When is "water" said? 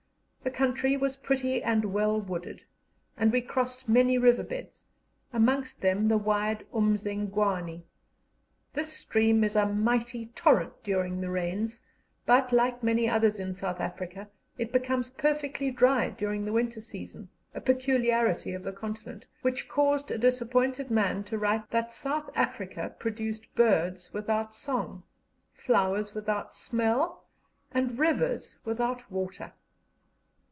29.11-29.53